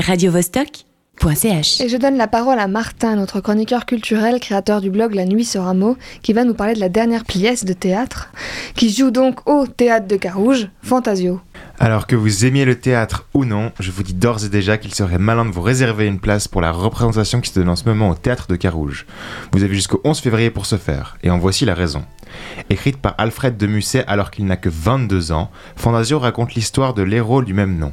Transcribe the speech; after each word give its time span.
radiovostok.ch. 0.00 1.80
Et 1.80 1.88
je 1.88 1.96
donne 1.96 2.16
la 2.16 2.26
parole 2.26 2.58
à 2.58 2.66
Martin, 2.66 3.16
notre 3.16 3.40
chroniqueur 3.40 3.86
culturel, 3.86 4.40
créateur 4.40 4.80
du 4.80 4.90
blog 4.90 5.14
La 5.14 5.24
Nuit 5.24 5.44
sur 5.44 5.62
un 5.62 5.74
mot, 5.74 5.96
qui 6.22 6.32
va 6.32 6.44
nous 6.44 6.54
parler 6.54 6.74
de 6.74 6.80
la 6.80 6.88
dernière 6.88 7.24
pièce 7.24 7.64
de 7.64 7.72
théâtre, 7.72 8.32
qui 8.74 8.90
joue 8.90 9.10
donc 9.10 9.48
au 9.48 9.66
Théâtre 9.66 10.08
de 10.08 10.16
Carouge, 10.16 10.68
Fantasio. 10.82 11.40
Alors 11.80 12.06
que 12.06 12.14
vous 12.14 12.44
aimiez 12.44 12.64
le 12.64 12.78
théâtre 12.78 13.26
ou 13.34 13.44
non, 13.44 13.72
je 13.80 13.90
vous 13.90 14.04
dis 14.04 14.14
d'ores 14.14 14.44
et 14.44 14.48
déjà 14.48 14.78
qu'il 14.78 14.94
serait 14.94 15.18
malin 15.18 15.44
de 15.44 15.50
vous 15.50 15.60
réserver 15.60 16.06
une 16.06 16.20
place 16.20 16.46
pour 16.46 16.60
la 16.60 16.70
représentation 16.70 17.40
qui 17.40 17.50
se 17.50 17.58
donne 17.58 17.68
en 17.68 17.74
ce 17.74 17.88
moment 17.88 18.10
au 18.10 18.14
Théâtre 18.14 18.46
de 18.46 18.54
Carouge. 18.54 19.06
Vous 19.52 19.64
avez 19.64 19.74
jusqu'au 19.74 20.00
11 20.04 20.20
février 20.20 20.50
pour 20.50 20.66
ce 20.66 20.76
faire, 20.76 21.16
et 21.24 21.30
en 21.30 21.38
voici 21.38 21.64
la 21.64 21.74
raison. 21.74 22.04
Écrite 22.70 22.98
par 22.98 23.16
Alfred 23.18 23.56
de 23.56 23.66
Musset 23.66 24.04
alors 24.06 24.30
qu'il 24.30 24.46
n'a 24.46 24.56
que 24.56 24.68
22 24.68 25.32
ans, 25.32 25.50
Fantasio 25.74 26.20
raconte 26.20 26.54
l'histoire 26.54 26.94
de 26.94 27.02
l'héros 27.02 27.42
du 27.42 27.54
même 27.54 27.76
nom. 27.76 27.92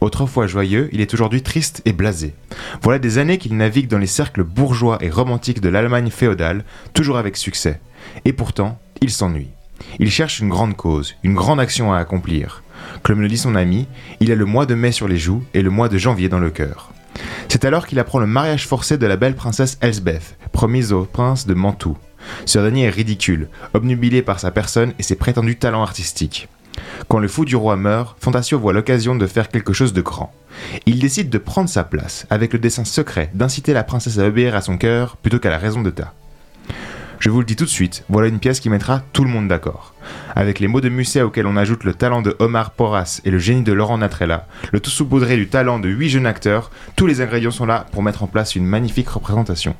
Autrefois 0.00 0.48
joyeux, 0.48 0.88
il 0.92 1.00
est 1.00 1.14
aujourd'hui 1.14 1.42
triste 1.42 1.82
et 1.84 1.92
blasé. 1.92 2.34
Voilà 2.82 2.98
des 2.98 3.18
années 3.18 3.38
qu'il 3.38 3.56
navigue 3.56 3.88
dans 3.88 3.98
les 3.98 4.08
cercles 4.08 4.42
bourgeois 4.42 4.98
et 5.00 5.08
romantiques 5.08 5.60
de 5.60 5.68
l'Allemagne 5.68 6.10
féodale, 6.10 6.64
toujours 6.94 7.16
avec 7.16 7.36
succès. 7.36 7.80
Et 8.24 8.32
pourtant, 8.32 8.80
il 9.00 9.10
s'ennuie. 9.10 9.50
Il 9.98 10.10
cherche 10.10 10.40
une 10.40 10.48
grande 10.48 10.76
cause, 10.76 11.14
une 11.22 11.34
grande 11.34 11.60
action 11.60 11.92
à 11.92 11.98
accomplir. 11.98 12.62
Comme 13.02 13.20
le 13.20 13.28
dit 13.28 13.38
son 13.38 13.54
ami, 13.54 13.86
il 14.20 14.30
a 14.32 14.34
le 14.34 14.44
mois 14.44 14.66
de 14.66 14.74
mai 14.74 14.92
sur 14.92 15.08
les 15.08 15.18
joues 15.18 15.42
et 15.54 15.62
le 15.62 15.70
mois 15.70 15.88
de 15.88 15.98
janvier 15.98 16.28
dans 16.28 16.38
le 16.38 16.50
cœur. 16.50 16.92
C'est 17.48 17.64
alors 17.64 17.86
qu'il 17.86 17.98
apprend 17.98 18.18
le 18.18 18.26
mariage 18.26 18.66
forcé 18.66 18.98
de 18.98 19.06
la 19.06 19.16
belle 19.16 19.34
princesse 19.34 19.78
Elsbeth, 19.80 20.36
promise 20.52 20.92
au 20.92 21.04
prince 21.04 21.46
de 21.46 21.54
Mantoue. 21.54 21.98
Ce 22.46 22.58
dernier 22.58 22.84
est 22.84 22.90
ridicule, 22.90 23.48
obnubilé 23.74 24.22
par 24.22 24.40
sa 24.40 24.50
personne 24.50 24.92
et 24.98 25.02
ses 25.02 25.16
prétendus 25.16 25.56
talents 25.56 25.82
artistiques. 25.82 26.48
Quand 27.08 27.18
le 27.18 27.28
fou 27.28 27.44
du 27.44 27.56
roi 27.56 27.76
meurt, 27.76 28.16
Fantasio 28.20 28.58
voit 28.58 28.72
l'occasion 28.72 29.16
de 29.16 29.26
faire 29.26 29.48
quelque 29.48 29.72
chose 29.72 29.92
de 29.92 30.02
grand. 30.02 30.32
Il 30.86 30.98
décide 30.98 31.30
de 31.30 31.38
prendre 31.38 31.68
sa 31.68 31.84
place, 31.84 32.26
avec 32.30 32.52
le 32.52 32.58
dessein 32.58 32.84
secret 32.84 33.30
d'inciter 33.34 33.72
la 33.72 33.84
princesse 33.84 34.18
à 34.18 34.26
obéir 34.26 34.54
à 34.54 34.60
son 34.60 34.76
cœur 34.76 35.16
plutôt 35.16 35.38
qu'à 35.38 35.50
la 35.50 35.58
raison 35.58 35.82
d'État. 35.82 36.14
Je 37.20 37.28
vous 37.28 37.40
le 37.40 37.44
dis 37.44 37.54
tout 37.54 37.66
de 37.66 37.70
suite, 37.70 38.02
voilà 38.08 38.28
une 38.28 38.38
pièce 38.38 38.60
qui 38.60 38.70
mettra 38.70 39.02
tout 39.12 39.24
le 39.24 39.30
monde 39.30 39.46
d'accord. 39.46 39.92
Avec 40.34 40.58
les 40.58 40.68
mots 40.68 40.80
de 40.80 40.88
Musset 40.88 41.20
auxquels 41.20 41.46
on 41.46 41.58
ajoute 41.58 41.84
le 41.84 41.92
talent 41.92 42.22
de 42.22 42.34
Omar 42.38 42.70
Porras 42.70 43.20
et 43.26 43.30
le 43.30 43.38
génie 43.38 43.62
de 43.62 43.74
Laurent 43.74 43.98
Natrella, 43.98 44.48
le 44.72 44.80
tout 44.80 44.88
saupoudré 44.88 45.36
du 45.36 45.46
talent 45.46 45.78
de 45.78 45.90
huit 45.90 46.08
jeunes 46.08 46.24
acteurs, 46.24 46.70
tous 46.96 47.06
les 47.06 47.20
ingrédients 47.20 47.50
sont 47.50 47.66
là 47.66 47.84
pour 47.92 48.02
mettre 48.02 48.22
en 48.22 48.26
place 48.26 48.56
une 48.56 48.64
magnifique 48.64 49.10
représentation. 49.10 49.76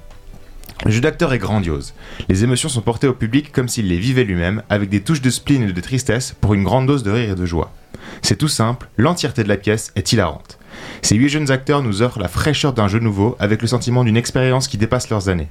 Le 0.85 0.91
jeu 0.91 1.01
d'acteur 1.01 1.33
est 1.33 1.39
grandiose. 1.39 1.95
Les 2.29 2.45
émotions 2.45 2.69
sont 2.69 2.83
portées 2.83 3.09
au 3.09 3.15
public 3.15 3.53
comme 3.53 3.69
s'il 3.69 3.89
les 3.89 3.99
vivait 3.99 4.25
lui-même, 4.25 4.63
avec 4.69 4.91
des 4.91 5.01
touches 5.01 5.23
de 5.23 5.31
spleen 5.31 5.63
et 5.63 5.73
de 5.73 5.81
tristesse 5.81 6.37
pour 6.43 6.53
une 6.53 6.65
grande 6.65 6.89
dose 6.89 7.05
de 7.05 7.11
rire 7.11 7.31
et 7.31 7.35
de 7.37 7.47
joie. 7.47 7.73
C'est 8.21 8.37
tout 8.37 8.49
simple, 8.49 8.91
l'entièreté 8.99 9.45
de 9.45 9.49
la 9.49 9.57
pièce 9.57 9.93
est 9.97 10.13
hilarante. 10.13 10.59
Ces 11.03 11.17
huit 11.17 11.29
jeunes 11.29 11.51
acteurs 11.51 11.83
nous 11.83 12.03
offrent 12.03 12.21
la 12.21 12.29
fraîcheur 12.29 12.73
d'un 12.73 12.89
jeu 12.89 12.99
nouveau 12.99 13.37
avec 13.39 13.63
le 13.63 13.69
sentiment 13.69 14.05
d'une 14.05 14.17
expérience 14.17 14.69
qui 14.69 14.79
dépasse 14.79 15.11
leurs 15.11 15.29
années. 15.29 15.49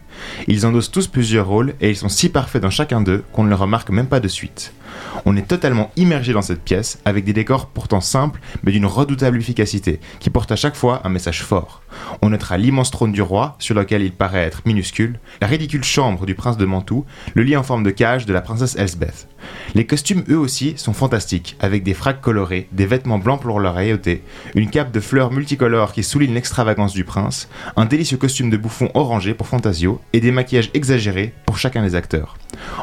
Ils 0.48 0.66
endossent 0.66 0.92
tous 0.92 1.08
plusieurs 1.08 1.48
rôles 1.48 1.74
et 1.82 1.90
ils 1.90 1.98
sont 1.98 2.10
si 2.10 2.30
parfaits 2.30 2.62
dans 2.62 2.70
chacun 2.70 3.02
d'eux 3.02 3.24
qu'on 3.34 3.44
ne 3.44 3.50
le 3.50 3.56
remarque 3.56 3.90
même 3.90 4.08
pas 4.08 4.20
de 4.20 4.28
suite. 4.28 4.74
On 5.26 5.38
est 5.38 5.48
totalement 5.48 5.92
immergé 5.96 6.34
dans 6.34 6.42
cette 6.42 6.64
pièce 6.64 7.00
avec 7.06 7.26
des 7.26 7.34
décors 7.34 7.68
pourtant 7.68 8.02
simples 8.02 8.40
mais 8.64 8.72
d'une 8.72 8.86
redoutable 8.86 9.38
efficacité 9.38 10.00
qui 10.20 10.30
portent 10.30 10.52
à 10.52 10.56
chaque 10.56 10.76
fois 10.76 11.02
un 11.04 11.10
message 11.10 11.44
fort. 11.44 11.82
On 12.22 12.30
notera 12.30 12.58
l'immense 12.58 12.92
trône 12.92 13.12
du 13.12 13.22
roi 13.22 13.56
sur 13.60 13.76
lequel 13.76 14.02
il 14.02 14.12
paraît 14.12 14.44
être 14.44 14.62
minuscule, 14.66 15.20
la 15.42 15.48
ridicule 15.48 15.84
chambre 15.84 16.26
du 16.26 16.36
prince 16.36 16.58
de 16.58 16.66
Mantoue, 16.66 17.06
le 17.34 17.44
lit 17.44 17.58
en 17.58 17.64
forme 17.64 17.84
de 17.84 17.92
cage 17.92 18.26
de 18.26 18.34
la 18.34 18.42
princesse 18.42 18.76
Elsbeth. 18.76 19.28
Les 19.76 19.86
costumes 19.86 20.24
eux 20.30 20.38
aussi 20.38 20.74
sont 20.78 20.94
fantastiques 20.94 21.56
avec 21.60 21.84
des 21.84 21.94
fracs 21.94 22.22
colorés, 22.22 22.68
des 22.72 22.86
vêtements 22.86 23.20
blancs 23.20 23.42
pour 23.42 23.60
leur 23.60 23.78
aéauté, 23.78 24.24
une 24.56 24.70
cape 24.70 24.92
de 24.92 25.00
fleurs 25.00 25.19
multicolores 25.28 25.92
qui 25.92 26.04
souligne 26.04 26.34
l'extravagance 26.34 26.94
du 26.94 27.04
prince, 27.04 27.50
un 27.76 27.86
délicieux 27.86 28.18
costume 28.18 28.50
de 28.50 28.58
bouffon 28.58 28.90
orangé 28.94 29.34
pour 29.34 29.48
Fantasio 29.48 30.00
et 30.14 30.22
des 30.22 30.32
maquillages 30.32 30.72
exagérés 30.74 31.34
pour 31.46 31.58
chacun 31.58 31.84
des 31.84 31.96
acteurs. 31.96 32.38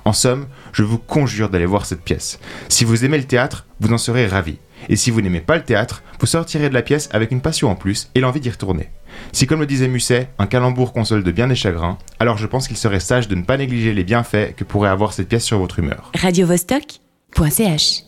En 0.04 0.12
somme, 0.12 0.46
je 0.72 0.82
vous 0.82 0.98
conjure 0.98 1.48
d'aller 1.48 1.66
voir 1.66 1.86
cette 1.86 2.02
pièce. 2.02 2.38
Si 2.68 2.84
vous 2.84 3.04
aimez 3.04 3.18
le 3.18 3.24
théâtre, 3.24 3.66
vous 3.80 3.92
en 3.92 3.98
serez 3.98 4.26
ravi. 4.26 4.58
Et 4.88 4.96
si 4.96 5.10
vous 5.10 5.22
n'aimez 5.22 5.40
pas 5.40 5.56
le 5.56 5.64
théâtre, 5.64 6.02
vous 6.20 6.26
sortirez 6.26 6.68
de 6.68 6.74
la 6.74 6.82
pièce 6.82 7.08
avec 7.12 7.30
une 7.30 7.40
passion 7.40 7.70
en 7.70 7.74
plus 7.74 8.10
et 8.14 8.20
l'envie 8.20 8.40
d'y 8.40 8.50
retourner. 8.50 8.90
Si 9.32 9.46
comme 9.46 9.60
le 9.60 9.66
disait 9.66 9.88
Musset, 9.88 10.28
un 10.38 10.46
calembour 10.46 10.92
console 10.92 11.24
de 11.24 11.32
bien 11.32 11.48
des 11.48 11.54
chagrins, 11.54 11.98
alors 12.20 12.36
je 12.36 12.46
pense 12.46 12.68
qu'il 12.68 12.76
serait 12.76 13.00
sage 13.00 13.28
de 13.28 13.34
ne 13.34 13.42
pas 13.42 13.56
négliger 13.56 13.94
les 13.94 14.04
bienfaits 14.04 14.54
que 14.54 14.64
pourrait 14.64 14.90
avoir 14.90 15.14
cette 15.14 15.28
pièce 15.28 15.44
sur 15.44 15.58
votre 15.58 15.78
humeur. 15.78 16.12
radiovostok.ch 16.14 18.06